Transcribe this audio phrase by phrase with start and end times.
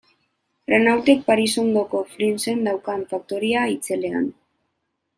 [0.71, 4.31] Renaultek Paris ondoko Flinsen daukan faktoria itzelean.